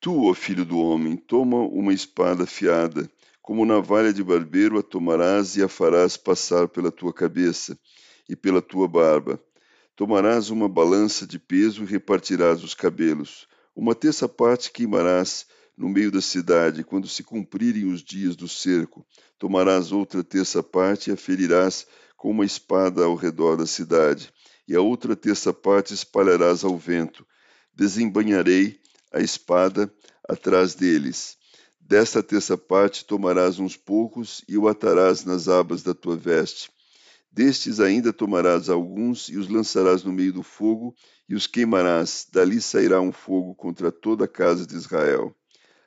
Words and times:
Tu, 0.00 0.30
ó 0.30 0.32
filho 0.32 0.64
do 0.64 0.78
homem, 0.78 1.16
toma 1.16 1.56
uma 1.56 1.92
espada 1.92 2.44
afiada, 2.44 3.10
como 3.42 3.64
navalha 3.64 4.12
de 4.12 4.22
barbeiro 4.22 4.78
a 4.78 4.82
tomarás 4.82 5.56
e 5.56 5.62
a 5.62 5.68
farás 5.68 6.16
passar 6.16 6.68
pela 6.68 6.92
tua 6.92 7.12
cabeça 7.12 7.76
e 8.28 8.36
pela 8.36 8.62
tua 8.62 8.86
barba. 8.86 9.42
Tomarás 9.96 10.50
uma 10.50 10.68
balança 10.68 11.26
de 11.26 11.36
peso 11.36 11.82
e 11.82 11.86
repartirás 11.86 12.62
os 12.62 12.74
cabelos. 12.74 13.48
Uma 13.74 13.92
terça 13.92 14.28
parte 14.28 14.70
queimarás 14.70 15.46
no 15.76 15.88
meio 15.88 16.12
da 16.12 16.20
cidade, 16.20 16.84
quando 16.84 17.08
se 17.08 17.24
cumprirem 17.24 17.90
os 17.90 18.00
dias 18.00 18.36
do 18.36 18.46
cerco. 18.46 19.04
Tomarás 19.36 19.90
outra 19.90 20.22
terça 20.22 20.62
parte 20.62 21.10
e 21.10 21.12
a 21.12 21.16
ferirás 21.16 21.86
com 22.16 22.30
uma 22.30 22.44
espada 22.44 23.04
ao 23.04 23.16
redor 23.16 23.56
da 23.56 23.66
cidade, 23.66 24.32
e 24.68 24.76
a 24.76 24.80
outra 24.80 25.16
terça 25.16 25.52
parte 25.52 25.92
espalharás 25.92 26.62
ao 26.62 26.76
vento. 26.76 27.26
Desembanharei 27.74 28.78
a 29.12 29.20
espada 29.20 29.92
atrás 30.28 30.74
deles. 30.74 31.36
Desta 31.80 32.22
terça 32.22 32.56
parte 32.58 33.04
tomarás 33.04 33.58
uns 33.58 33.76
poucos 33.76 34.44
e 34.46 34.58
o 34.58 34.68
atarás 34.68 35.24
nas 35.24 35.48
abas 35.48 35.82
da 35.82 35.94
tua 35.94 36.16
veste. 36.16 36.70
Destes 37.30 37.80
ainda 37.80 38.12
tomarás 38.12 38.68
alguns 38.68 39.28
e 39.28 39.36
os 39.36 39.48
lançarás 39.48 40.02
no 40.02 40.12
meio 40.12 40.32
do 40.32 40.42
fogo 40.42 40.94
e 41.28 41.34
os 41.34 41.46
queimarás. 41.46 42.26
Dali 42.30 42.60
sairá 42.60 43.00
um 43.00 43.12
fogo 43.12 43.54
contra 43.54 43.92
toda 43.92 44.24
a 44.24 44.28
casa 44.28 44.66
de 44.66 44.74
Israel. 44.74 45.34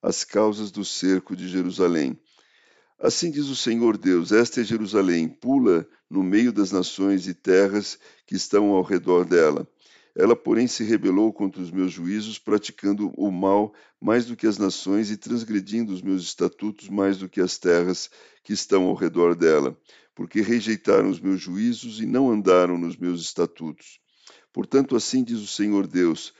As 0.00 0.24
causas 0.24 0.70
do 0.70 0.84
cerco 0.84 1.36
de 1.36 1.48
Jerusalém. 1.48 2.18
Assim 2.98 3.30
diz 3.30 3.46
o 3.46 3.56
Senhor 3.56 3.98
Deus: 3.98 4.30
Esta 4.30 4.60
é 4.60 4.64
Jerusalém, 4.64 5.28
pula 5.28 5.86
no 6.08 6.22
meio 6.22 6.52
das 6.52 6.70
nações 6.70 7.26
e 7.26 7.34
terras 7.34 7.98
que 8.26 8.36
estão 8.36 8.70
ao 8.70 8.82
redor 8.82 9.24
dela. 9.24 9.68
Ela, 10.14 10.36
porém, 10.36 10.66
se 10.66 10.84
rebelou 10.84 11.32
contra 11.32 11.62
os 11.62 11.70
meus 11.70 11.92
juízos, 11.92 12.38
praticando 12.38 13.10
o 13.16 13.30
mal 13.30 13.72
mais 14.00 14.26
do 14.26 14.36
que 14.36 14.46
as 14.46 14.58
nações 14.58 15.10
e 15.10 15.16
transgredindo 15.16 15.92
os 15.92 16.02
meus 16.02 16.22
estatutos 16.22 16.88
mais 16.88 17.16
do 17.16 17.28
que 17.28 17.40
as 17.40 17.56
terras 17.56 18.10
que 18.44 18.52
estão 18.52 18.84
ao 18.84 18.94
redor 18.94 19.34
dela, 19.34 19.76
porque 20.14 20.42
rejeitaram 20.42 21.08
os 21.08 21.18
meus 21.18 21.40
juízos 21.40 21.98
e 22.00 22.06
não 22.06 22.30
andaram 22.30 22.76
nos 22.76 22.96
meus 22.96 23.22
estatutos. 23.22 24.00
Portanto, 24.52 24.94
assim 24.94 25.24
diz 25.24 25.38
o 25.38 25.46
Senhor 25.46 25.86
Deus: 25.86 26.34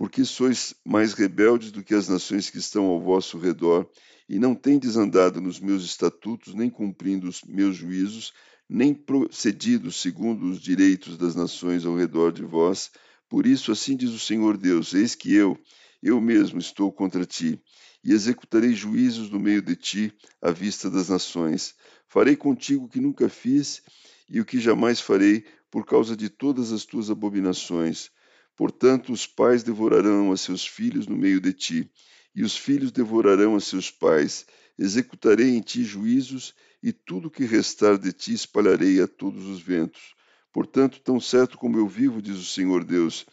porque 0.00 0.24
sois 0.24 0.74
mais 0.82 1.12
rebeldes 1.12 1.70
do 1.70 1.84
que 1.84 1.94
as 1.94 2.08
nações 2.08 2.48
que 2.48 2.56
estão 2.56 2.86
ao 2.86 3.02
vosso 3.02 3.36
redor, 3.36 3.86
e 4.26 4.38
não 4.38 4.54
tendes 4.54 4.96
andado 4.96 5.42
nos 5.42 5.60
meus 5.60 5.84
estatutos, 5.84 6.54
nem 6.54 6.70
cumprindo 6.70 7.28
os 7.28 7.42
meus 7.42 7.76
juízos, 7.76 8.32
nem 8.66 8.94
procedido 8.94 9.92
segundo 9.92 10.46
os 10.46 10.58
direitos 10.58 11.18
das 11.18 11.34
nações 11.34 11.84
ao 11.84 11.94
redor 11.94 12.32
de 12.32 12.42
vós, 12.42 12.90
por 13.30 13.46
isso, 13.46 13.70
assim 13.70 13.96
diz 13.96 14.10
o 14.10 14.18
Senhor 14.18 14.56
Deus: 14.58 14.92
Eis 14.92 15.14
que 15.14 15.32
eu, 15.32 15.56
eu 16.02 16.20
mesmo 16.20 16.58
estou 16.58 16.92
contra 16.92 17.24
ti, 17.24 17.62
e 18.02 18.12
executarei 18.12 18.74
juízos 18.74 19.30
no 19.30 19.38
meio 19.38 19.62
de 19.62 19.76
ti, 19.76 20.12
à 20.42 20.50
vista 20.50 20.90
das 20.90 21.08
nações. 21.08 21.76
Farei 22.08 22.34
contigo 22.34 22.86
o 22.86 22.88
que 22.88 22.98
nunca 22.98 23.28
fiz, 23.28 23.82
e 24.28 24.40
o 24.40 24.44
que 24.44 24.58
jamais 24.58 25.00
farei, 25.00 25.44
por 25.70 25.86
causa 25.86 26.16
de 26.16 26.28
todas 26.28 26.72
as 26.72 26.84
tuas 26.84 27.08
abominações. 27.08 28.10
Portanto, 28.56 29.12
os 29.12 29.28
pais 29.28 29.62
devorarão 29.62 30.32
a 30.32 30.36
seus 30.36 30.66
filhos 30.66 31.06
no 31.06 31.16
meio 31.16 31.40
de 31.40 31.52
ti, 31.52 31.88
e 32.34 32.42
os 32.42 32.56
filhos 32.56 32.90
devorarão 32.90 33.54
a 33.54 33.60
seus 33.60 33.92
pais. 33.92 34.44
Executarei 34.76 35.50
em 35.50 35.60
ti 35.60 35.84
juízos, 35.84 36.52
e 36.82 36.92
tudo 36.92 37.30
que 37.30 37.44
restar 37.44 37.96
de 37.96 38.12
ti 38.12 38.32
espalharei 38.32 39.00
a 39.00 39.06
todos 39.06 39.46
os 39.46 39.62
ventos. 39.62 40.18
Portanto, 40.52 41.00
tão 41.00 41.20
certo 41.20 41.56
como 41.56 41.78
eu 41.78 41.86
vivo, 41.86 42.20
diz 42.20 42.36
o 42.36 42.44
Senhor 42.44 42.84
Deus, 42.84 43.24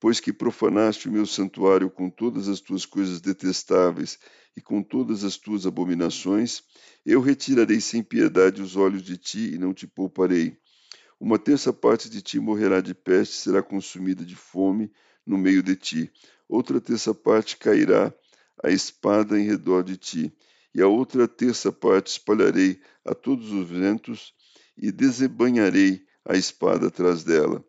pois 0.00 0.18
que 0.18 0.32
profanaste 0.32 1.08
o 1.08 1.12
meu 1.12 1.26
santuário 1.26 1.90
com 1.90 2.10
todas 2.10 2.48
as 2.48 2.60
tuas 2.60 2.86
coisas 2.86 3.20
detestáveis 3.20 4.18
e 4.56 4.60
com 4.60 4.82
todas 4.82 5.22
as 5.22 5.36
tuas 5.36 5.66
abominações, 5.66 6.62
eu 7.04 7.20
retirarei 7.20 7.80
sem 7.80 8.02
piedade 8.02 8.60
os 8.60 8.74
olhos 8.74 9.02
de 9.02 9.16
ti 9.16 9.54
e 9.54 9.58
não 9.58 9.72
te 9.72 9.86
pouparei. 9.86 10.56
Uma 11.20 11.38
terça 11.38 11.72
parte 11.72 12.10
de 12.10 12.20
ti 12.20 12.40
morrerá 12.40 12.80
de 12.80 12.94
peste, 12.94 13.34
será 13.36 13.62
consumida 13.62 14.24
de 14.24 14.34
fome 14.34 14.90
no 15.24 15.38
meio 15.38 15.62
de 15.62 15.76
ti. 15.76 16.12
Outra 16.48 16.80
terça 16.80 17.14
parte 17.14 17.56
cairá 17.56 18.12
a 18.62 18.70
espada 18.70 19.38
em 19.38 19.44
redor 19.44 19.84
de 19.84 19.96
ti, 19.96 20.36
e 20.74 20.82
a 20.82 20.88
outra 20.88 21.28
terça 21.28 21.70
parte 21.70 22.08
espalharei 22.08 22.80
a 23.04 23.14
todos 23.14 23.52
os 23.52 23.68
ventos 23.68 24.34
e 24.76 24.90
desebanharei 24.90 26.04
a 26.24 26.36
espada 26.36 26.88
atrás 26.88 27.24
dela. 27.24 27.64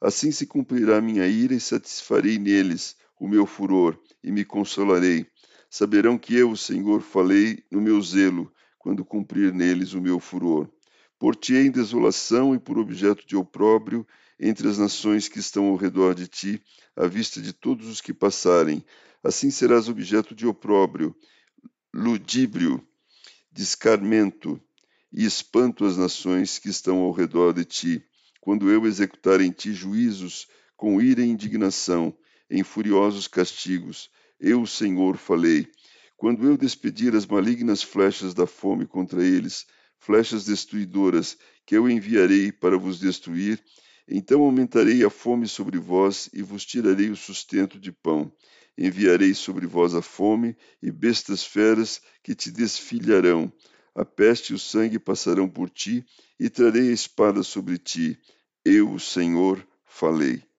Assim 0.00 0.30
se 0.30 0.46
cumprirá 0.46 1.00
minha 1.00 1.26
ira 1.26 1.54
e 1.54 1.60
satisfarei 1.60 2.38
neles 2.38 2.96
o 3.18 3.26
meu 3.26 3.46
furor 3.46 3.98
e 4.22 4.30
me 4.30 4.44
consolarei. 4.44 5.26
Saberão 5.70 6.18
que 6.18 6.34
eu, 6.34 6.50
o 6.50 6.56
Senhor, 6.56 7.00
falei 7.00 7.64
no 7.70 7.80
meu 7.80 8.00
zelo, 8.00 8.52
quando 8.78 9.04
cumprir 9.04 9.52
neles 9.52 9.94
o 9.94 10.00
meu 10.00 10.20
furor. 10.20 10.70
Por-te-ei 11.18 11.66
em 11.66 11.70
desolação 11.70 12.54
e 12.54 12.58
por 12.58 12.78
objeto 12.78 13.26
de 13.26 13.36
opróbrio 13.36 14.06
entre 14.38 14.68
as 14.68 14.78
nações 14.78 15.28
que 15.28 15.38
estão 15.38 15.66
ao 15.66 15.76
redor 15.76 16.14
de 16.14 16.28
ti, 16.28 16.62
à 16.94 17.06
vista 17.06 17.40
de 17.40 17.52
todos 17.52 17.88
os 17.88 18.00
que 18.00 18.12
passarem. 18.12 18.84
Assim 19.24 19.50
serás 19.50 19.88
objeto 19.88 20.34
de 20.34 20.46
opróbrio, 20.46 21.16
ludíbrio, 21.92 22.86
descarmento, 23.50 24.60
e 25.16 25.24
espanto 25.24 25.86
as 25.86 25.96
nações 25.96 26.58
que 26.58 26.68
estão 26.68 26.98
ao 26.98 27.10
redor 27.10 27.54
de 27.54 27.64
ti, 27.64 28.04
quando 28.38 28.70
eu 28.70 28.84
executar 28.84 29.40
em 29.40 29.50
ti 29.50 29.72
juízos 29.72 30.46
com 30.76 31.00
ira 31.00 31.22
e 31.22 31.28
indignação, 31.28 32.14
em 32.50 32.62
furiosos 32.62 33.26
castigos. 33.26 34.10
Eu, 34.38 34.66
Senhor, 34.66 35.16
falei. 35.16 35.66
Quando 36.18 36.46
eu 36.46 36.54
despedir 36.54 37.16
as 37.16 37.24
malignas 37.24 37.82
flechas 37.82 38.34
da 38.34 38.46
fome 38.46 38.86
contra 38.86 39.24
eles, 39.24 39.64
flechas 39.98 40.44
destruidoras 40.44 41.38
que 41.64 41.74
eu 41.74 41.88
enviarei 41.88 42.52
para 42.52 42.76
vos 42.76 42.98
destruir, 42.98 43.58
então 44.06 44.42
aumentarei 44.42 45.02
a 45.02 45.08
fome 45.08 45.48
sobre 45.48 45.78
vós 45.78 46.28
e 46.34 46.42
vos 46.42 46.64
tirarei 46.66 47.08
o 47.08 47.16
sustento 47.16 47.80
de 47.80 47.90
pão. 47.90 48.30
Enviarei 48.76 49.32
sobre 49.32 49.66
vós 49.66 49.94
a 49.94 50.02
fome 50.02 50.54
e 50.82 50.90
bestas 50.90 51.42
feras 51.42 52.02
que 52.22 52.34
te 52.34 52.50
desfilharão 52.50 53.50
a 53.96 54.04
peste 54.04 54.52
e 54.52 54.54
o 54.54 54.58
sangue 54.58 54.98
passarão 54.98 55.48
por 55.48 55.70
ti, 55.70 56.04
e 56.38 56.50
trarei 56.50 56.90
a 56.90 56.92
espada 56.92 57.42
sobre 57.42 57.78
ti. 57.78 58.18
Eu, 58.64 58.92
o 58.92 59.00
Senhor, 59.00 59.66
falei. 59.84 60.46